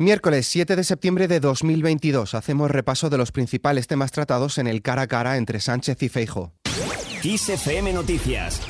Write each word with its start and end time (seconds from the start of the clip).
Miércoles 0.00 0.46
7 0.46 0.76
de 0.76 0.82
septiembre 0.82 1.28
de 1.28 1.40
2022 1.40 2.34
hacemos 2.34 2.70
repaso 2.70 3.10
de 3.10 3.18
los 3.18 3.32
principales 3.32 3.86
temas 3.86 4.12
tratados 4.12 4.56
en 4.56 4.66
el 4.66 4.80
cara 4.80 5.02
a 5.02 5.06
cara 5.06 5.36
entre 5.36 5.60
Sánchez 5.60 6.02
y 6.02 6.08
Feijo. 6.08 6.54
FM 7.22 7.92
Noticias. 7.92 8.62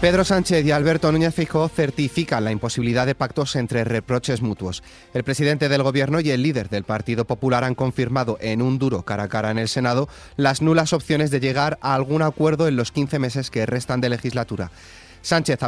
Pedro 0.00 0.24
Sánchez 0.24 0.64
y 0.64 0.70
Alberto 0.70 1.10
Núñez 1.10 1.34
Feijóo 1.34 1.68
certifican 1.68 2.44
la 2.44 2.52
imposibilidad 2.52 3.04
de 3.04 3.16
pactos 3.16 3.56
entre 3.56 3.82
reproches 3.82 4.42
mutuos. 4.42 4.84
El 5.12 5.24
presidente 5.24 5.68
del 5.68 5.82
Gobierno 5.82 6.20
y 6.20 6.30
el 6.30 6.44
líder 6.44 6.68
del 6.68 6.84
Partido 6.84 7.24
Popular 7.24 7.64
han 7.64 7.74
confirmado 7.74 8.38
en 8.40 8.62
un 8.62 8.78
duro 8.78 9.02
cara 9.02 9.24
a 9.24 9.28
cara 9.28 9.50
en 9.50 9.58
el 9.58 9.66
Senado 9.66 10.08
las 10.36 10.62
nulas 10.62 10.92
opciones 10.92 11.32
de 11.32 11.40
llegar 11.40 11.78
a 11.82 11.96
algún 11.96 12.22
acuerdo 12.22 12.68
en 12.68 12.76
los 12.76 12.92
15 12.92 13.18
meses 13.18 13.50
que 13.50 13.66
restan 13.66 14.00
de 14.00 14.10
legislatura. 14.10 14.70
Sánchez 15.22 15.58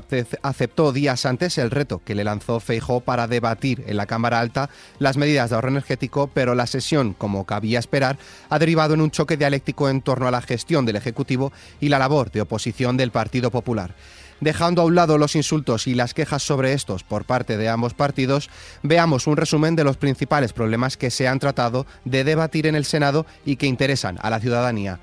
aceptó 0.42 0.92
días 0.92 1.26
antes 1.26 1.58
el 1.58 1.70
reto 1.70 2.00
que 2.04 2.14
le 2.14 2.24
lanzó 2.24 2.58
Feijó 2.58 3.00
para 3.00 3.26
debatir 3.26 3.84
en 3.86 3.96
la 3.96 4.06
Cámara 4.06 4.40
Alta 4.40 4.70
las 4.98 5.16
medidas 5.16 5.50
de 5.50 5.56
ahorro 5.56 5.68
energético, 5.68 6.30
pero 6.32 6.54
la 6.54 6.66
sesión, 6.66 7.12
como 7.12 7.44
cabía 7.44 7.78
esperar, 7.78 8.18
ha 8.48 8.58
derivado 8.58 8.94
en 8.94 9.02
un 9.02 9.10
choque 9.10 9.36
dialéctico 9.36 9.88
en 9.88 10.00
torno 10.00 10.26
a 10.26 10.30
la 10.30 10.40
gestión 10.40 10.86
del 10.86 10.96
Ejecutivo 10.96 11.52
y 11.80 11.88
la 11.90 11.98
labor 11.98 12.30
de 12.30 12.40
oposición 12.40 12.96
del 12.96 13.10
Partido 13.10 13.50
Popular. 13.50 13.94
Dejando 14.40 14.82
a 14.82 14.86
un 14.86 14.96
lado 14.96 15.18
los 15.18 15.36
insultos 15.36 15.86
y 15.86 15.94
las 15.94 16.14
quejas 16.14 16.42
sobre 16.42 16.72
estos 16.72 17.04
por 17.04 17.24
parte 17.24 17.56
de 17.56 17.68
ambos 17.68 17.94
partidos, 17.94 18.50
veamos 18.82 19.28
un 19.28 19.36
resumen 19.36 19.76
de 19.76 19.84
los 19.84 19.98
principales 19.98 20.52
problemas 20.52 20.96
que 20.96 21.10
se 21.10 21.28
han 21.28 21.38
tratado 21.38 21.86
de 22.04 22.24
debatir 22.24 22.66
en 22.66 22.74
el 22.74 22.84
Senado 22.84 23.24
y 23.44 23.54
que 23.54 23.68
interesan 23.68 24.18
a 24.20 24.30
la 24.30 24.40
ciudadanía. 24.40 24.98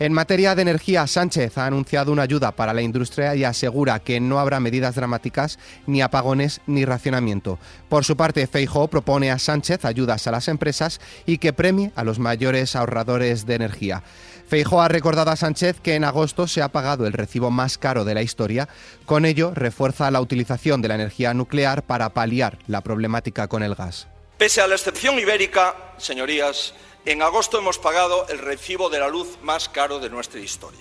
En 0.00 0.12
materia 0.12 0.56
de 0.56 0.62
energía, 0.62 1.06
Sánchez 1.06 1.56
ha 1.56 1.66
anunciado 1.66 2.10
una 2.10 2.22
ayuda 2.22 2.52
para 2.52 2.74
la 2.74 2.82
industria 2.82 3.36
y 3.36 3.44
asegura 3.44 4.00
que 4.00 4.18
no 4.18 4.40
habrá 4.40 4.58
medidas 4.58 4.96
dramáticas, 4.96 5.58
ni 5.86 6.02
apagones, 6.02 6.60
ni 6.66 6.84
racionamiento. 6.84 7.60
Por 7.88 8.04
su 8.04 8.16
parte, 8.16 8.46
Feijóo 8.48 8.88
propone 8.88 9.30
a 9.30 9.38
Sánchez 9.38 9.84
ayudas 9.84 10.26
a 10.26 10.32
las 10.32 10.48
empresas 10.48 11.00
y 11.26 11.38
que 11.38 11.52
premie 11.52 11.92
a 11.94 12.02
los 12.02 12.18
mayores 12.18 12.74
ahorradores 12.74 13.46
de 13.46 13.54
energía. 13.54 14.02
Feijóo 14.48 14.82
ha 14.82 14.88
recordado 14.88 15.30
a 15.30 15.36
Sánchez 15.36 15.80
que 15.80 15.94
en 15.94 16.04
agosto 16.04 16.48
se 16.48 16.60
ha 16.60 16.68
pagado 16.68 17.06
el 17.06 17.12
recibo 17.12 17.52
más 17.52 17.78
caro 17.78 18.04
de 18.04 18.14
la 18.14 18.22
historia. 18.22 18.68
Con 19.06 19.24
ello, 19.24 19.52
refuerza 19.54 20.10
la 20.10 20.20
utilización 20.20 20.82
de 20.82 20.88
la 20.88 20.96
energía 20.96 21.34
nuclear 21.34 21.84
para 21.84 22.10
paliar 22.10 22.58
la 22.66 22.80
problemática 22.80 23.46
con 23.46 23.62
el 23.62 23.74
gas. 23.76 24.08
Pese 24.38 24.60
a 24.60 24.66
la 24.66 24.74
excepción 24.74 25.18
ibérica, 25.18 25.76
señorías, 25.98 26.74
en 27.04 27.22
agosto 27.22 27.58
hemos 27.58 27.78
pagado 27.78 28.26
el 28.28 28.38
recibo 28.38 28.90
de 28.90 28.98
la 28.98 29.08
luz 29.08 29.38
más 29.42 29.68
caro 29.68 30.00
de 30.00 30.10
nuestra 30.10 30.40
historia. 30.40 30.80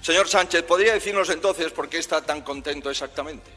Señor 0.00 0.28
Sánchez, 0.28 0.62
¿podría 0.62 0.94
decirnos 0.94 1.28
entonces 1.28 1.70
por 1.72 1.88
qué 1.88 1.98
está 1.98 2.22
tan 2.22 2.40
contento 2.40 2.90
exactamente? 2.90 3.50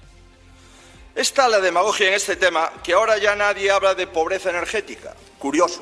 Está 1.16 1.47
la 1.47 1.61
demagogia 1.61 2.09
en 2.09 2.14
este 2.14 2.36
tema 2.36 2.72
que 2.83 2.94
ahora 2.94 3.17
ya 3.17 3.36
nadie 3.36 3.72
habla 3.72 3.95
de 3.95 4.08
pobreza 4.08 4.50
energética. 4.50 5.16
Curioso. 5.38 5.81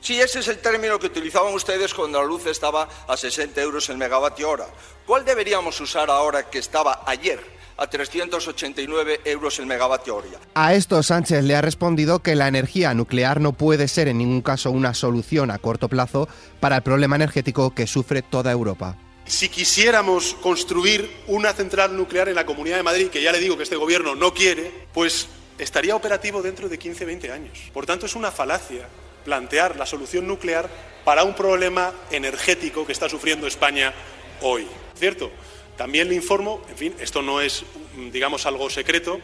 Sí, 0.00 0.20
ese 0.20 0.40
es 0.40 0.48
el 0.48 0.58
término 0.58 0.98
que 0.98 1.06
utilizaban 1.06 1.54
ustedes 1.54 1.94
cuando 1.94 2.20
la 2.20 2.26
luz 2.26 2.46
estaba 2.46 2.88
a 3.06 3.16
60 3.16 3.60
euros 3.60 3.88
el 3.88 3.96
megavatio 3.96 4.50
hora. 4.50 4.66
¿Cuál 5.06 5.24
deberíamos 5.24 5.80
usar 5.80 6.10
ahora 6.10 6.50
que 6.50 6.58
estaba 6.58 7.02
ayer 7.06 7.42
a 7.76 7.86
389 7.86 9.20
euros 9.24 9.58
el 9.58 9.66
megavatio 9.66 10.16
hora. 10.16 10.28
A 10.54 10.74
esto 10.74 11.02
Sánchez 11.02 11.44
le 11.44 11.56
ha 11.56 11.60
respondido 11.60 12.20
que 12.20 12.34
la 12.34 12.48
energía 12.48 12.94
nuclear 12.94 13.40
no 13.40 13.52
puede 13.52 13.88
ser 13.88 14.08
en 14.08 14.18
ningún 14.18 14.42
caso 14.42 14.70
una 14.70 14.94
solución 14.94 15.50
a 15.50 15.58
corto 15.58 15.88
plazo 15.88 16.28
para 16.60 16.76
el 16.76 16.82
problema 16.82 17.16
energético 17.16 17.74
que 17.74 17.86
sufre 17.86 18.22
toda 18.22 18.52
Europa. 18.52 18.96
Si 19.26 19.48
quisiéramos 19.48 20.34
construir 20.42 21.10
una 21.28 21.52
central 21.54 21.96
nuclear 21.96 22.28
en 22.28 22.34
la 22.34 22.44
Comunidad 22.44 22.76
de 22.76 22.82
Madrid, 22.82 23.08
que 23.08 23.22
ya 23.22 23.32
le 23.32 23.40
digo 23.40 23.56
que 23.56 23.62
este 23.62 23.76
gobierno 23.76 24.14
no 24.14 24.34
quiere, 24.34 24.70
pues 24.92 25.28
estaría 25.58 25.96
operativo 25.96 26.42
dentro 26.42 26.68
de 26.68 26.78
15-20 26.78 27.30
años. 27.30 27.70
Por 27.72 27.86
tanto, 27.86 28.04
es 28.04 28.14
una 28.16 28.30
falacia 28.30 28.86
plantear 29.24 29.76
la 29.76 29.86
solución 29.86 30.26
nuclear 30.26 30.68
para 31.04 31.24
un 31.24 31.34
problema 31.34 31.92
energético 32.10 32.84
que 32.84 32.92
está 32.92 33.08
sufriendo 33.08 33.46
España 33.46 33.94
hoy. 34.42 34.66
¿Cierto? 34.94 35.30
También 35.76 36.08
le 36.08 36.14
informo, 36.14 36.62
en 36.68 36.76
fin, 36.76 36.94
esto 37.00 37.22
no 37.22 37.40
es, 37.40 37.64
digamos, 38.12 38.46
algo 38.46 38.70
secreto, 38.70 39.18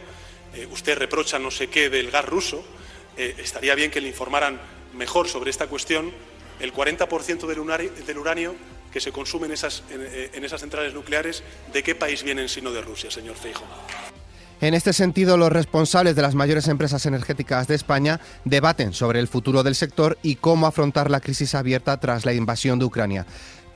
eh, 0.53 0.67
usted 0.71 0.97
reprocha 0.97 1.39
no 1.39 1.49
sé 1.49 1.67
qué 1.67 1.89
del 1.89 2.11
gas 2.11 2.25
ruso, 2.25 2.63
eh, 3.17 3.35
estaría 3.37 3.73
bien 3.75 3.89
que 3.89 4.01
le 4.01 4.09
informaran 4.09 4.59
mejor 4.97 5.29
sobre 5.29 5.49
esta 5.49 5.67
cuestión. 5.67 6.11
El 6.59 6.73
40% 6.73 7.47
del 7.47 8.17
uranio, 8.17 8.55
que 8.91 8.99
se 8.99 9.11
consume 9.11 9.47
en 9.47 9.53
esas, 9.53 9.83
eh, 9.89 10.29
en, 10.33 10.43
esas 10.43 10.59
centrales 10.59 10.93
nucleares, 10.93 11.41
¿de 11.71 11.81
qué 11.83 11.95
país 11.95 12.23
vienen 12.23 12.49
sino 12.49 12.71
de 12.71 12.81
Rusia, 12.81 13.09
señor 13.09 13.35
Feijo? 13.35 13.63
En 14.59 14.75
este 14.75 14.93
sentido, 14.93 15.37
los 15.37 15.51
responsables 15.51 16.15
de 16.15 16.21
las 16.21 16.35
mayores 16.35 16.67
empresas 16.67 17.05
energéticas 17.07 17.67
de 17.67 17.73
España 17.73 18.19
debaten 18.45 18.93
sobre 18.93 19.19
el 19.19 19.27
futuro 19.27 19.63
del 19.63 19.73
sector 19.73 20.19
y 20.21 20.35
cómo 20.35 20.67
afrontar 20.67 21.09
la 21.09 21.19
crisis 21.19 21.55
abierta 21.55 21.99
tras 21.99 22.25
la 22.25 22.33
invasión 22.33 22.77
de 22.77 22.85
Ucrania 22.85 23.25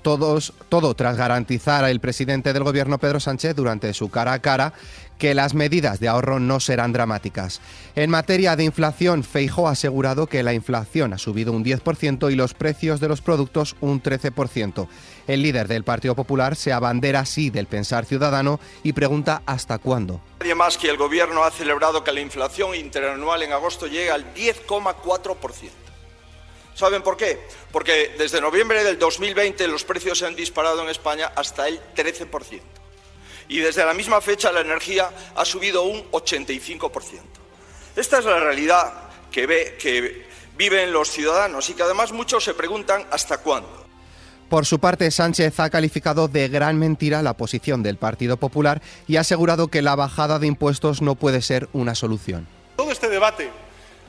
todo 0.06 0.94
tras 0.94 1.18
garantizar 1.18 1.84
al 1.84 2.00
presidente 2.00 2.54
del 2.54 2.64
gobierno 2.64 3.00
Pedro 3.00 3.20
Sánchez 3.20 3.56
durante 3.56 3.92
su 3.96 4.10
cara 4.12 4.34
a 4.34 4.40
cara 4.40 4.74
que 5.18 5.34
las 5.34 5.56
medidas 5.56 6.00
de 6.00 6.08
ahorro 6.08 6.40
no 6.40 6.60
serán 6.60 6.94
dramáticas. 6.94 7.60
En 7.96 8.12
materia 8.12 8.56
de 8.56 8.66
inflación, 8.66 9.24
Feijo 9.24 9.68
ha 9.68 9.72
asegurado 9.72 10.28
que 10.28 10.44
la 10.44 10.54
inflación 10.54 11.14
ha 11.14 11.18
subido 11.18 11.54
un 11.54 11.66
10% 11.66 12.32
y 12.32 12.36
los 12.36 12.54
precios 12.54 13.00
de 13.00 13.08
los 13.08 13.22
productos 13.22 13.76
un 13.82 14.04
13%. 14.04 14.88
El 15.28 15.42
líder 15.42 15.68
del 15.68 15.84
Partido 15.84 16.16
Popular 16.16 16.56
se 16.56 16.72
abandera 16.72 17.22
así 17.22 17.50
del 17.50 17.66
pensar 17.66 18.06
ciudadano 18.06 18.60
y 18.84 18.94
pregunta 18.94 19.42
hasta 19.48 19.80
cuándo. 19.80 20.22
Nadie 20.40 20.54
más 20.54 20.78
que 20.78 20.90
el 20.90 20.98
gobierno 20.98 21.44
ha 21.44 21.50
celebrado 21.50 22.04
que 22.04 22.12
la 22.12 22.22
inflación 22.22 22.76
interanual 22.76 23.42
en 23.42 23.54
agosto 23.54 23.88
llegue 23.88 24.12
al 24.12 24.34
10,4%. 24.36 25.85
¿Saben 26.76 27.02
por 27.02 27.16
qué? 27.16 27.40
Porque 27.72 28.14
desde 28.18 28.42
noviembre 28.42 28.84
del 28.84 29.00
2020 29.00 29.66
los 29.70 29.86
precios 29.86 30.20
se 30.20 30.26
han 30.26 30.36
disparado 30.36 30.84
en 30.84 30.90
España 30.90 31.32
hasta 31.34 31.70
el 31.70 31.80
13%. 31.96 32.60
Y 33.48 33.60
desde 33.60 33.86
la 33.86 33.94
misma 33.94 34.20
fecha 34.20 34.52
la 34.52 34.60
energía 34.60 35.10
ha 35.36 35.46
subido 35.46 35.84
un 35.84 36.04
85%. 36.12 37.22
Esta 37.96 38.20
es 38.20 38.26
la 38.26 38.40
realidad 38.42 38.94
que, 39.32 39.48
ve, 39.48 39.78
que 39.80 40.26
viven 40.58 40.92
los 40.92 41.10
ciudadanos 41.10 41.70
y 41.70 41.76
que 41.76 41.84
además 41.84 42.12
muchos 42.12 42.44
se 42.44 42.54
preguntan 42.54 43.08
hasta 43.10 43.38
cuándo. 43.38 43.86
Por 44.50 44.66
su 44.66 44.80
parte, 44.80 45.10
Sánchez 45.12 45.60
ha 45.62 45.70
calificado 45.70 46.28
de 46.28 46.50
gran 46.50 46.78
mentira 46.78 47.22
la 47.22 47.38
posición 47.38 47.84
del 47.84 47.96
Partido 47.96 48.36
Popular 48.36 48.82
y 49.08 49.16
ha 49.16 49.22
asegurado 49.22 49.70
que 49.70 49.82
la 49.82 49.96
bajada 49.96 50.40
de 50.40 50.48
impuestos 50.48 51.02
no 51.02 51.16
puede 51.16 51.42
ser 51.42 51.70
una 51.72 51.96
solución. 51.96 52.48
Todo 52.76 52.92
este 52.92 53.08
debate 53.08 53.50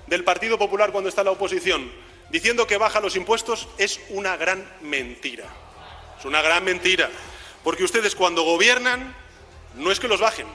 del 0.08 0.24
Partido 0.24 0.58
Popular 0.58 0.90
cuando 0.90 1.08
está 1.08 1.20
en 1.20 1.26
la 1.26 1.30
oposición 1.30 1.90
diciendo 2.30 2.66
que 2.66 2.78
baja 2.78 3.00
los 3.00 3.16
impuestos 3.16 3.68
es 3.78 4.00
una 4.10 4.36
gran 4.36 4.68
mentira. 4.82 5.44
Es 6.18 6.24
una 6.24 6.42
gran 6.42 6.64
mentira. 6.64 7.10
Porque 7.62 7.84
ustedes 7.84 8.14
cuando 8.14 8.42
gobiernan 8.42 9.14
no 9.74 9.90
es 9.90 10.00
que 10.00 10.08
los 10.08 10.20
bajen, 10.20 10.46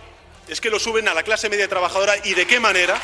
es 0.47 0.59
que 0.59 0.69
los 0.69 0.83
suben 0.83 1.07
a 1.07 1.13
la 1.13 1.23
clase 1.23 1.49
media 1.49 1.67
trabajadora 1.67 2.15
y 2.23 2.33
de 2.33 2.45
qué 2.45 2.59
manera 2.59 2.99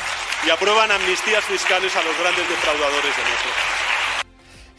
y 0.46 0.50
aprueban 0.50 0.90
amnistías 0.90 1.44
fiscales 1.44 1.94
a 1.94 2.02
los 2.02 2.18
grandes 2.18 2.48
defraudadores 2.48 3.16
de 3.16 3.22
nuestro 3.22 3.50
país. 3.50 3.87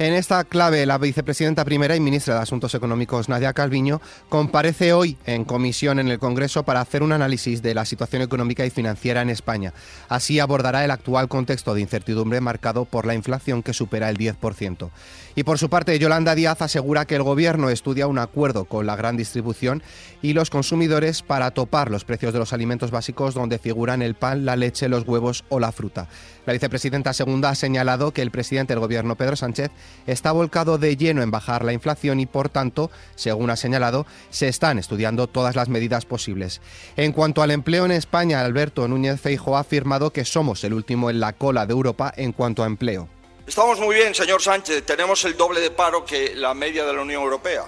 En 0.02 0.14
esta 0.14 0.46
clave, 0.46 0.86
la 0.86 0.98
vicepresidenta 0.98 1.66
primera 1.66 1.94
y 1.94 2.00
ministra 2.00 2.36
de 2.36 2.40
Asuntos 2.40 2.74
Económicos, 2.74 3.28
Nadia 3.28 3.52
Calviño, 3.52 4.00
comparece 4.30 4.94
hoy 4.94 5.18
en 5.26 5.44
comisión 5.44 6.00
en 6.00 6.08
el 6.08 6.20
Congreso 6.20 6.64
para 6.64 6.80
hacer 6.80 7.04
un 7.04 7.12
análisis 7.12 7.62
de 7.62 7.76
la 7.76 7.84
situación 7.84 8.22
económica 8.22 8.66
y 8.66 8.70
financiera 8.70 9.22
en 9.22 9.30
España. 9.30 9.74
Así 10.08 10.40
abordará 10.40 10.86
el 10.86 10.92
actual 10.92 11.28
contexto 11.28 11.74
de 11.74 11.82
incertidumbre 11.82 12.40
marcado 12.40 12.86
por 12.86 13.06
la 13.06 13.14
inflación 13.14 13.62
que 13.62 13.74
supera 13.74 14.10
el 14.10 14.18
10%. 14.18 14.90
Y 15.36 15.44
por 15.44 15.60
su 15.60 15.70
parte, 15.70 16.00
Yolanda 16.00 16.34
Díaz 16.34 16.62
asegura 16.62 17.04
que 17.04 17.16
el 17.16 17.24
Gobierno 17.24 17.70
estudia 17.70 18.08
un 18.08 18.20
acuerdo 18.20 18.64
con 18.66 18.86
la 18.86 18.96
gran 18.96 19.18
distribución 19.18 19.84
y 20.22 20.32
los 20.32 20.50
consumidores 20.50 21.24
para 21.24 21.52
topar 21.52 21.92
los 21.92 22.06
precios 22.06 22.32
de 22.32 22.40
los 22.40 22.54
alimentos 22.54 22.92
básicos 22.92 23.34
donde 23.34 23.60
figuran 23.60 24.02
el 24.02 24.16
pan, 24.16 24.46
la 24.46 24.56
leche, 24.56 24.88
los 24.88 25.06
huevos 25.06 25.44
o 25.50 25.60
la 25.60 25.74
fruta. 25.74 26.08
La 26.46 26.54
vicepresidenta 26.54 27.14
segunda 27.14 27.50
ha 27.50 27.56
señalado 27.56 28.12
que 28.12 28.22
el 28.22 28.32
presidente 28.32 28.74
del 28.74 28.80
Gobierno, 28.80 29.16
Pedro 29.16 29.36
Sánchez, 29.36 29.72
está 30.08 30.32
volcado 30.32 30.78
de 30.78 30.98
lleno 30.98 31.22
en 31.22 31.32
bajar 31.32 31.64
la 31.64 31.74
inflación 31.74 32.20
y, 32.20 32.26
por 32.26 32.50
tanto, 32.50 32.92
según 33.16 33.50
ha 33.50 33.56
señalado, 33.56 34.06
se 34.30 34.48
están 34.48 34.80
estudiando 34.80 35.28
todas 35.28 35.56
las 35.56 35.70
medidas 35.70 36.06
posibles. 36.06 36.62
En 36.98 37.12
cuanto 37.12 37.42
al 37.42 37.52
empleo 37.52 37.86
en 37.86 37.92
España, 37.92 38.42
Alberto 38.42 38.88
Núñez 38.88 39.20
Feijo 39.20 39.58
ha 39.58 39.62
afirmado 39.62 40.12
que 40.12 40.26
somos 40.26 40.64
el 40.64 40.74
último 40.74 41.10
en 41.10 41.20
la 41.20 41.34
cola 41.34 41.66
de 41.66 41.74
Europa 41.74 42.14
en 42.16 42.32
cuanto 42.32 42.64
a 42.64 42.68
empleo. 42.68 43.10
Estamos 43.48 43.80
muy 43.80 43.96
bien, 43.96 44.14
señor 44.14 44.42
Sánchez. 44.42 44.86
Tenemos 44.86 45.26
el 45.26 45.36
doble 45.36 45.60
de 45.60 45.72
paro 45.72 46.06
que 46.06 46.36
la 46.36 46.54
media 46.54 46.86
de 46.86 46.94
la 46.94 47.02
Unión 47.02 47.24
Europea. 47.24 47.64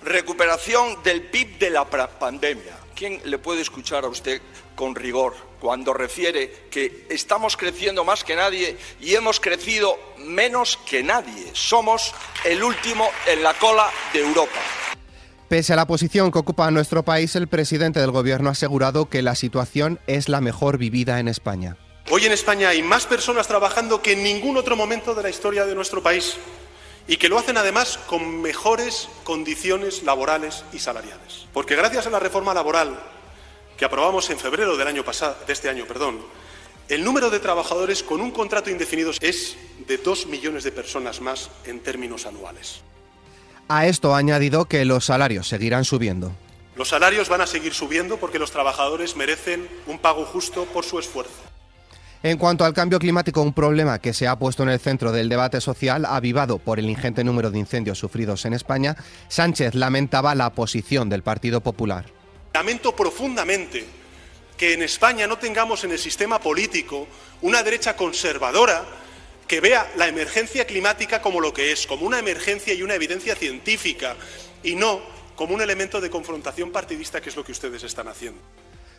Recuperación 0.00 1.02
del 1.02 1.22
PIB 1.22 1.58
de 1.58 1.70
la 1.70 1.84
pandemia. 1.84 2.76
¿Quién 2.94 3.20
le 3.24 3.38
puede 3.38 3.62
escuchar 3.62 4.04
a 4.04 4.08
usted 4.08 4.40
con 4.78 4.94
rigor 4.94 5.34
cuando 5.58 5.92
refiere 5.92 6.68
que 6.70 7.06
estamos 7.10 7.56
creciendo 7.56 8.04
más 8.04 8.22
que 8.22 8.36
nadie 8.36 8.76
y 9.00 9.16
hemos 9.16 9.40
crecido 9.40 9.98
menos 10.18 10.78
que 10.88 11.02
nadie? 11.02 11.50
Somos 11.52 12.14
el 12.44 12.62
último 12.62 13.08
en 13.26 13.42
la 13.42 13.54
cola 13.54 13.90
de 14.12 14.20
Europa. 14.20 14.60
Pese 15.48 15.72
a 15.72 15.76
la 15.76 15.88
posición 15.88 16.30
que 16.30 16.38
ocupa 16.38 16.70
nuestro 16.70 17.02
país, 17.02 17.34
el 17.34 17.48
presidente 17.48 17.98
del 17.98 18.12
gobierno 18.12 18.50
ha 18.50 18.52
asegurado 18.52 19.08
que 19.08 19.20
la 19.20 19.34
situación 19.34 19.98
es 20.06 20.28
la 20.28 20.40
mejor 20.40 20.78
vivida 20.78 21.18
en 21.18 21.26
España. 21.26 21.76
Hoy 22.10 22.26
en 22.26 22.32
España 22.32 22.68
hay 22.68 22.82
más 22.82 23.04
personas 23.06 23.48
trabajando 23.48 24.00
que 24.00 24.12
en 24.12 24.22
ningún 24.22 24.56
otro 24.56 24.76
momento 24.76 25.12
de 25.12 25.24
la 25.24 25.30
historia 25.30 25.66
de 25.66 25.74
nuestro 25.74 26.04
país 26.04 26.36
y 27.08 27.16
que 27.16 27.28
lo 27.28 27.38
hacen 27.38 27.56
además 27.56 27.98
con 28.06 28.42
mejores 28.42 29.08
condiciones 29.24 30.04
laborales 30.04 30.64
y 30.72 30.78
salariales. 30.78 31.46
Porque 31.52 31.74
gracias 31.74 32.06
a 32.06 32.10
la 32.10 32.20
reforma 32.20 32.54
laboral 32.54 32.96
que 33.78 33.84
aprobamos 33.84 34.28
en 34.28 34.38
febrero 34.38 34.76
del 34.76 34.88
año 34.88 35.04
pasado, 35.04 35.36
de 35.46 35.52
este 35.52 35.70
año, 35.70 35.86
perdón, 35.86 36.18
el 36.88 37.04
número 37.04 37.30
de 37.30 37.38
trabajadores 37.38 38.02
con 38.02 38.20
un 38.20 38.32
contrato 38.32 38.70
indefinido 38.70 39.12
es 39.20 39.56
de 39.86 39.98
dos 39.98 40.26
millones 40.26 40.64
de 40.64 40.72
personas 40.72 41.20
más 41.20 41.48
en 41.64 41.80
términos 41.80 42.26
anuales. 42.26 42.80
A 43.68 43.86
esto 43.86 44.14
ha 44.14 44.18
añadido 44.18 44.64
que 44.64 44.84
los 44.84 45.04
salarios 45.04 45.46
seguirán 45.46 45.84
subiendo. 45.84 46.32
Los 46.74 46.88
salarios 46.88 47.28
van 47.28 47.42
a 47.42 47.46
seguir 47.46 47.72
subiendo 47.72 48.16
porque 48.16 48.38
los 48.38 48.50
trabajadores 48.50 49.16
merecen 49.16 49.68
un 49.86 49.98
pago 49.98 50.24
justo 50.24 50.64
por 50.64 50.84
su 50.84 50.98
esfuerzo. 50.98 51.42
En 52.22 52.36
cuanto 52.36 52.64
al 52.64 52.72
cambio 52.72 52.98
climático, 52.98 53.42
un 53.42 53.52
problema 53.52 54.00
que 54.00 54.12
se 54.12 54.26
ha 54.26 54.36
puesto 54.38 54.64
en 54.64 54.70
el 54.70 54.80
centro 54.80 55.12
del 55.12 55.28
debate 55.28 55.60
social, 55.60 56.04
avivado 56.04 56.58
por 56.58 56.80
el 56.80 56.90
ingente 56.90 57.22
número 57.22 57.52
de 57.52 57.60
incendios 57.60 57.98
sufridos 57.98 58.44
en 58.44 58.54
España, 58.54 58.96
Sánchez 59.28 59.76
lamentaba 59.76 60.34
la 60.34 60.50
posición 60.50 61.08
del 61.08 61.22
Partido 61.22 61.60
Popular. 61.60 62.17
Lamento 62.52 62.94
profundamente 62.94 63.86
que 64.56 64.74
en 64.74 64.82
España 64.82 65.26
no 65.26 65.38
tengamos 65.38 65.84
en 65.84 65.92
el 65.92 65.98
sistema 65.98 66.40
político 66.40 67.06
una 67.42 67.62
derecha 67.62 67.96
conservadora 67.96 68.84
que 69.46 69.60
vea 69.60 69.90
la 69.96 70.08
emergencia 70.08 70.66
climática 70.66 71.22
como 71.22 71.40
lo 71.40 71.54
que 71.54 71.72
es, 71.72 71.86
como 71.86 72.04
una 72.04 72.18
emergencia 72.18 72.74
y 72.74 72.82
una 72.82 72.94
evidencia 72.94 73.34
científica, 73.34 74.16
y 74.62 74.74
no 74.74 75.00
como 75.36 75.54
un 75.54 75.62
elemento 75.62 76.00
de 76.00 76.10
confrontación 76.10 76.70
partidista, 76.72 77.20
que 77.20 77.30
es 77.30 77.36
lo 77.36 77.44
que 77.44 77.52
ustedes 77.52 77.82
están 77.84 78.08
haciendo. 78.08 78.40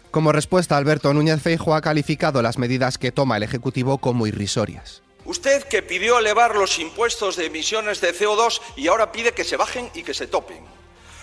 Como 0.09 0.31
respuesta, 0.31 0.77
Alberto 0.77 1.13
Núñez 1.13 1.41
Feijo 1.41 1.75
ha 1.75 1.81
calificado 1.81 2.41
las 2.41 2.57
medidas 2.57 2.97
que 2.97 3.11
toma 3.11 3.37
el 3.37 3.43
Ejecutivo 3.43 3.99
como 3.99 4.25
irrisorias. 4.25 5.03
Usted 5.25 5.63
que 5.63 5.83
pidió 5.83 6.17
elevar 6.17 6.55
los 6.55 6.79
impuestos 6.79 7.35
de 7.35 7.45
emisiones 7.45 8.01
de 8.01 8.15
CO2 8.15 8.61
y 8.77 8.87
ahora 8.87 9.11
pide 9.11 9.33
que 9.33 9.43
se 9.43 9.57
bajen 9.57 9.91
y 9.93 10.01
que 10.01 10.15
se 10.15 10.25
topen. 10.25 10.78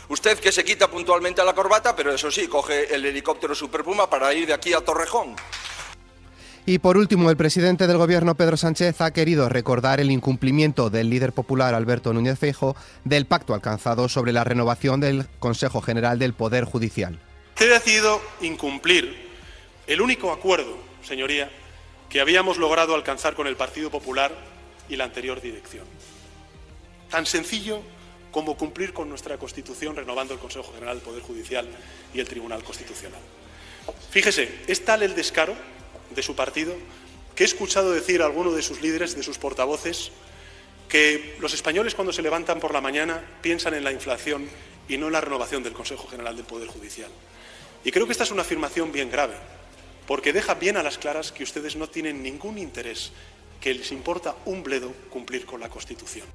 Usted 0.09 0.39
que 0.39 0.53
se 0.53 0.65
quita 0.65 0.89
puntualmente 0.89 1.45
la 1.45 1.55
corbata, 1.55 1.97
pero 1.97 2.13
eso 2.13 2.31
sí, 2.31 2.47
coge 2.47 2.95
el 2.95 3.05
helicóptero 3.05 3.55
Super 3.55 3.83
Puma 3.83 4.09
para 4.09 4.33
ir 4.33 4.47
de 4.47 4.55
aquí 4.55 4.73
a 4.73 4.81
Torrejón. 4.81 5.35
Y 6.69 6.79
por 6.79 6.97
último, 6.97 7.31
el 7.31 7.37
presidente 7.37 7.87
del 7.87 7.97
gobierno, 7.97 8.35
Pedro 8.35 8.57
Sánchez, 8.57 9.01
ha 9.01 9.13
querido 9.13 9.49
recordar 9.49 10.01
el 10.01 10.11
incumplimiento 10.11 10.91
del 10.91 11.11
líder 11.11 11.33
popular, 11.33 11.75
Alberto 11.75 12.13
Núñez 12.13 12.39
Feijo, 12.39 12.77
del 13.05 13.27
pacto 13.27 13.55
alcanzado 13.55 14.09
sobre 14.09 14.33
la 14.33 14.43
renovación 14.43 15.01
del 15.01 15.29
Consejo 15.39 15.81
General 15.81 16.19
del 16.19 16.35
Poder 16.35 16.65
Judicial. 16.65 17.21
Usted 17.55 17.71
ha 17.71 17.75
decidido 17.75 18.21
incumplir 18.41 19.29
el 19.87 20.01
único 20.01 20.33
acuerdo, 20.33 20.77
señoría, 21.03 21.51
que 22.09 22.21
habíamos 22.21 22.59
logrado 22.59 22.95
alcanzar 22.95 23.35
con 23.35 23.47
el 23.47 23.57
Partido 23.57 23.91
Popular 23.91 24.33
y 24.89 24.97
la 24.97 25.05
anterior 25.05 25.41
dirección. 25.41 25.85
Tan 27.11 27.27
sencillo 27.27 27.81
como 28.37 28.55
cumplir 28.55 28.93
con 28.93 29.09
nuestra 29.09 29.39
Constitución 29.39 29.97
renovando 29.97 30.35
el 30.35 30.39
Consejo 30.39 30.71
General 30.75 30.97
del 30.97 31.03
Poder 31.03 31.23
Judicial 31.23 31.67
y 32.13 32.21
el 32.21 32.29
Tribunal 32.29 32.63
Constitucional. 32.63 33.23
Fíjese, 34.11 34.59
es 34.67 34.85
tal 34.85 35.03
el 35.03 35.15
descaro 35.15 35.55
de 36.11 36.23
su 36.23 36.37
partido 36.37 36.75
que 37.35 37.45
he 37.45 37.47
escuchado 37.47 37.93
decir 37.93 38.21
a 38.21 38.27
alguno 38.27 38.53
de 38.53 38.61
sus 38.61 38.83
líderes, 38.83 39.17
de 39.17 39.23
sus 39.23 39.39
portavoces, 39.39 40.13
que 40.87 41.39
los 41.41 41.55
españoles 41.55 41.95
cuando 41.95 42.13
se 42.13 42.21
levantan 42.21 42.61
por 42.61 42.75
la 42.75 42.83
mañana 42.83 43.25
piensan 43.41 43.73
en 43.73 43.85
la 43.85 43.91
inflación 43.91 44.47
y 44.87 44.99
no 44.99 45.07
en 45.07 45.15
la 45.15 45.23
renovación 45.23 45.63
del 45.63 45.73
Consejo 45.73 46.07
General 46.07 46.37
del 46.37 46.45
Poder 46.45 46.69
Judicial. 46.69 47.11
Y 47.85 47.91
creo 47.91 48.05
que 48.05 48.13
esta 48.13 48.25
es 48.25 48.33
una 48.33 48.43
afirmación 48.43 48.93
bien 48.93 49.11
grave, 49.11 49.37
porque 50.07 50.35
deja 50.35 50.53
bien 50.53 50.77
a 50.77 50.83
las 50.83 50.99
claras 50.99 51.33
que 51.33 51.43
ustedes 51.43 51.75
no 51.75 51.89
tienen 51.89 52.23
ningún 52.23 52.59
interés, 52.59 53.13
que 53.63 53.73
les 53.73 53.93
importa 53.93 54.37
un 54.45 54.63
bledo 54.63 54.93
cumplir 55.09 55.47
con 55.47 55.59
la 55.59 55.71
Constitución. 55.71 56.27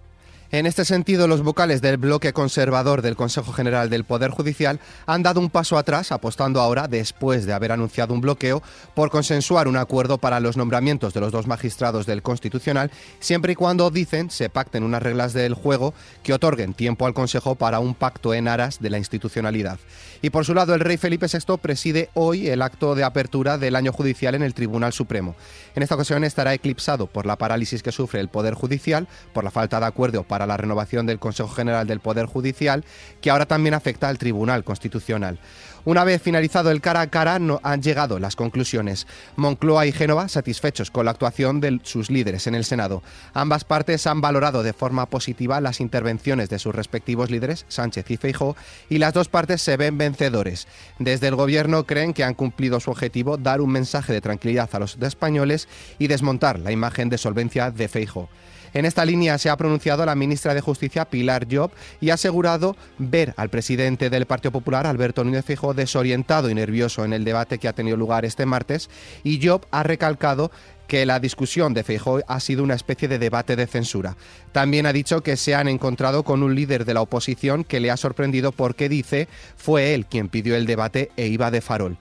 En 0.53 0.65
este 0.65 0.83
sentido, 0.83 1.29
los 1.29 1.43
vocales 1.43 1.81
del 1.81 1.95
bloque 1.95 2.33
conservador 2.33 3.01
del 3.01 3.15
Consejo 3.15 3.53
General 3.53 3.89
del 3.89 4.03
Poder 4.03 4.31
Judicial 4.31 4.81
han 5.05 5.23
dado 5.23 5.39
un 5.39 5.49
paso 5.49 5.77
atrás, 5.77 6.11
apostando 6.11 6.59
ahora, 6.59 6.89
después 6.89 7.45
de 7.45 7.53
haber 7.53 7.71
anunciado 7.71 8.13
un 8.13 8.19
bloqueo, 8.19 8.61
por 8.93 9.09
consensuar 9.09 9.69
un 9.69 9.77
acuerdo 9.77 10.17
para 10.17 10.41
los 10.41 10.57
nombramientos 10.57 11.13
de 11.13 11.21
los 11.21 11.31
dos 11.31 11.47
magistrados 11.47 12.05
del 12.05 12.21
Constitucional, 12.21 12.91
siempre 13.21 13.53
y 13.53 13.55
cuando, 13.55 13.91
dicen, 13.91 14.29
se 14.29 14.49
pacten 14.49 14.83
unas 14.83 15.01
reglas 15.01 15.31
del 15.31 15.53
juego 15.53 15.93
que 16.21 16.33
otorguen 16.33 16.73
tiempo 16.73 17.05
al 17.05 17.13
Consejo 17.13 17.55
para 17.55 17.79
un 17.79 17.95
pacto 17.95 18.33
en 18.33 18.49
aras 18.49 18.81
de 18.81 18.89
la 18.89 18.97
institucionalidad. 18.97 19.79
Y 20.21 20.31
por 20.31 20.43
su 20.43 20.53
lado, 20.53 20.75
el 20.75 20.81
rey 20.81 20.97
Felipe 20.97 21.27
VI 21.27 21.59
preside 21.61 22.09
hoy 22.13 22.49
el 22.49 22.61
acto 22.61 22.93
de 22.93 23.05
apertura 23.05 23.57
del 23.57 23.77
año 23.77 23.93
judicial 23.93 24.35
en 24.35 24.43
el 24.43 24.53
Tribunal 24.53 24.91
Supremo. 24.91 25.33
En 25.75 25.81
esta 25.81 25.95
ocasión 25.95 26.25
estará 26.25 26.53
eclipsado 26.53 27.07
por 27.07 27.25
la 27.25 27.37
parálisis 27.37 27.81
que 27.81 27.93
sufre 27.93 28.19
el 28.19 28.27
Poder 28.27 28.53
Judicial, 28.53 29.07
por 29.33 29.45
la 29.45 29.51
falta 29.51 29.79
de 29.79 29.85
acuerdo 29.85 30.23
para 30.23 30.40
la 30.47 30.57
renovación 30.57 31.05
del 31.05 31.19
Consejo 31.19 31.49
General 31.49 31.87
del 31.87 31.99
Poder 31.99 32.25
Judicial, 32.25 32.83
que 33.21 33.29
ahora 33.29 33.45
también 33.45 33.73
afecta 33.73 34.09
al 34.09 34.17
Tribunal 34.17 34.63
Constitucional. 34.63 35.39
Una 35.83 36.03
vez 36.03 36.21
finalizado 36.21 36.69
el 36.69 36.79
cara 36.79 37.01
a 37.01 37.07
cara, 37.07 37.39
no 37.39 37.59
han 37.63 37.81
llegado 37.81 38.19
las 38.19 38.35
conclusiones. 38.35 39.07
Moncloa 39.35 39.87
y 39.87 39.91
Génova 39.91 40.27
satisfechos 40.27 40.91
con 40.91 41.05
la 41.05 41.11
actuación 41.11 41.59
de 41.59 41.79
sus 41.81 42.11
líderes 42.11 42.45
en 42.45 42.53
el 42.53 42.65
Senado. 42.65 43.01
Ambas 43.33 43.63
partes 43.63 44.05
han 44.05 44.21
valorado 44.21 44.61
de 44.61 44.73
forma 44.73 45.07
positiva 45.07 45.59
las 45.59 45.79
intervenciones 45.79 46.49
de 46.49 46.59
sus 46.59 46.75
respectivos 46.75 47.31
líderes, 47.31 47.65
Sánchez 47.67 48.11
y 48.11 48.17
Feijóo, 48.17 48.55
y 48.89 48.99
las 48.99 49.13
dos 49.13 49.27
partes 49.27 49.63
se 49.63 49.75
ven 49.75 49.97
vencedores. 49.97 50.67
Desde 50.99 51.27
el 51.27 51.35
gobierno 51.35 51.85
creen 51.87 52.13
que 52.13 52.23
han 52.23 52.35
cumplido 52.35 52.79
su 52.79 52.91
objetivo, 52.91 53.37
dar 53.37 53.59
un 53.59 53.71
mensaje 53.71 54.13
de 54.13 54.21
tranquilidad 54.21 54.69
a 54.73 54.79
los 54.79 54.97
españoles 55.01 55.67
y 55.97 56.07
desmontar 56.07 56.59
la 56.59 56.71
imagen 56.71 57.09
de 57.09 57.17
solvencia 57.17 57.71
de 57.71 57.87
Feijóo. 57.87 58.29
En 58.73 58.85
esta 58.85 59.03
línea 59.05 59.37
se 59.37 59.49
ha 59.49 59.57
pronunciado 59.57 60.05
la 60.05 60.15
ministra 60.15 60.53
de 60.53 60.61
Justicia, 60.61 61.05
Pilar 61.05 61.47
Job, 61.51 61.71
y 61.99 62.09
ha 62.09 62.13
asegurado 62.13 62.75
ver 62.97 63.33
al 63.37 63.49
presidente 63.49 64.09
del 64.09 64.25
Partido 64.25 64.51
Popular, 64.51 64.87
Alberto 64.87 65.23
Núñez 65.23 65.45
Fijo, 65.45 65.73
desorientado 65.73 66.49
y 66.49 66.55
nervioso 66.55 67.03
en 67.03 67.13
el 67.13 67.25
debate 67.25 67.57
que 67.57 67.67
ha 67.67 67.73
tenido 67.73 67.97
lugar 67.97 68.23
este 68.23 68.45
martes, 68.45 68.89
y 69.23 69.45
Job 69.45 69.65
ha 69.71 69.83
recalcado 69.83 70.51
que 70.91 71.05
la 71.05 71.21
discusión 71.21 71.73
de 71.73 71.85
Feijóo 71.85 72.21
ha 72.27 72.39
sido 72.41 72.63
una 72.63 72.73
especie 72.75 73.07
de 73.07 73.17
debate 73.17 73.55
de 73.55 73.65
censura. 73.65 74.17
También 74.51 74.85
ha 74.85 74.91
dicho 74.91 75.23
que 75.23 75.37
se 75.37 75.55
han 75.55 75.69
encontrado 75.69 76.23
con 76.23 76.43
un 76.43 76.53
líder 76.53 76.83
de 76.83 76.93
la 76.93 77.01
oposición 77.01 77.63
que 77.63 77.79
le 77.79 77.91
ha 77.91 77.95
sorprendido 77.95 78.51
porque 78.51 78.89
dice 78.89 79.29
fue 79.55 79.93
él 79.93 80.05
quien 80.05 80.27
pidió 80.27 80.53
el 80.57 80.65
debate 80.65 81.09
e 81.15 81.27
iba 81.27 81.49
de 81.49 81.61
farol. 81.61 81.97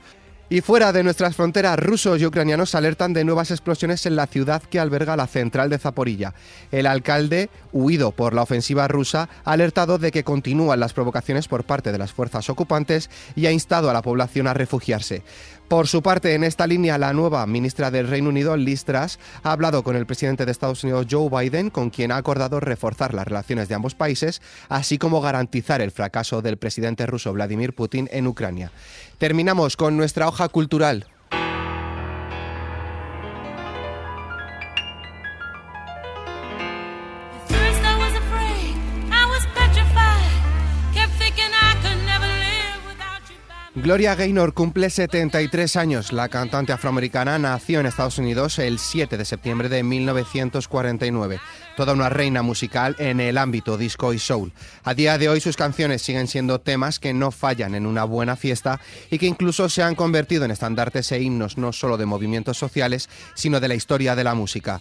Y 0.52 0.62
fuera 0.62 0.92
de 0.92 1.04
nuestras 1.04 1.36
fronteras, 1.36 1.78
rusos 1.78 2.20
y 2.20 2.26
ucranianos 2.26 2.74
alertan 2.74 3.12
de 3.12 3.22
nuevas 3.22 3.52
explosiones 3.52 4.04
en 4.06 4.16
la 4.16 4.26
ciudad 4.26 4.60
que 4.60 4.80
alberga 4.80 5.14
la 5.14 5.28
central 5.28 5.70
de 5.70 5.78
Zaporilla. 5.78 6.34
El 6.72 6.88
alcalde, 6.88 7.50
huido 7.72 8.10
por 8.10 8.34
la 8.34 8.42
ofensiva 8.42 8.88
rusa, 8.88 9.28
ha 9.44 9.52
alertado 9.52 9.98
de 9.98 10.10
que 10.10 10.24
continúan 10.24 10.80
las 10.80 10.92
provocaciones 10.92 11.46
por 11.46 11.62
parte 11.62 11.92
de 11.92 11.98
las 11.98 12.12
fuerzas 12.12 12.50
ocupantes 12.50 13.10
y 13.36 13.46
ha 13.46 13.52
instado 13.52 13.90
a 13.90 13.92
la 13.92 14.02
población 14.02 14.48
a 14.48 14.54
refugiarse. 14.54 15.22
Por 15.70 15.86
su 15.86 16.02
parte, 16.02 16.34
en 16.34 16.42
esta 16.42 16.66
línea, 16.66 16.98
la 16.98 17.12
nueva 17.12 17.46
ministra 17.46 17.92
del 17.92 18.08
Reino 18.08 18.30
Unido, 18.30 18.56
Liz 18.56 18.84
Truss, 18.84 19.20
ha 19.44 19.52
hablado 19.52 19.84
con 19.84 19.94
el 19.94 20.04
presidente 20.04 20.44
de 20.44 20.50
Estados 20.50 20.82
Unidos, 20.82 21.06
Joe 21.08 21.30
Biden, 21.30 21.70
con 21.70 21.90
quien 21.90 22.10
ha 22.10 22.16
acordado 22.16 22.58
reforzar 22.58 23.14
las 23.14 23.24
relaciones 23.24 23.68
de 23.68 23.76
ambos 23.76 23.94
países, 23.94 24.42
así 24.68 24.98
como 24.98 25.20
garantizar 25.20 25.80
el 25.80 25.92
fracaso 25.92 26.42
del 26.42 26.56
presidente 26.56 27.06
ruso 27.06 27.32
Vladimir 27.32 27.72
Putin 27.72 28.08
en 28.10 28.26
Ucrania. 28.26 28.72
Terminamos 29.18 29.76
con 29.76 29.96
nuestra 29.96 30.26
hoja 30.26 30.39
cultural. 30.48 31.04
Gloria 43.90 44.14
Gaynor 44.14 44.54
cumple 44.54 44.88
73 44.88 45.74
años. 45.74 46.12
La 46.12 46.28
cantante 46.28 46.72
afroamericana 46.72 47.40
nació 47.40 47.80
en 47.80 47.86
Estados 47.86 48.18
Unidos 48.18 48.60
el 48.60 48.78
7 48.78 49.16
de 49.16 49.24
septiembre 49.24 49.68
de 49.68 49.82
1949. 49.82 51.40
Toda 51.76 51.94
una 51.94 52.08
reina 52.08 52.42
musical 52.42 52.94
en 53.00 53.18
el 53.18 53.36
ámbito 53.36 53.76
disco 53.76 54.12
y 54.12 54.20
soul. 54.20 54.52
A 54.84 54.94
día 54.94 55.18
de 55.18 55.28
hoy 55.28 55.40
sus 55.40 55.56
canciones 55.56 56.02
siguen 56.02 56.28
siendo 56.28 56.60
temas 56.60 57.00
que 57.00 57.12
no 57.12 57.32
fallan 57.32 57.74
en 57.74 57.84
una 57.84 58.04
buena 58.04 58.36
fiesta 58.36 58.80
y 59.10 59.18
que 59.18 59.26
incluso 59.26 59.68
se 59.68 59.82
han 59.82 59.96
convertido 59.96 60.44
en 60.44 60.52
estandartes 60.52 61.10
e 61.10 61.20
himnos 61.20 61.58
no 61.58 61.72
solo 61.72 61.96
de 61.96 62.06
movimientos 62.06 62.58
sociales, 62.58 63.08
sino 63.34 63.58
de 63.58 63.66
la 63.66 63.74
historia 63.74 64.14
de 64.14 64.22
la 64.22 64.34
música. 64.34 64.80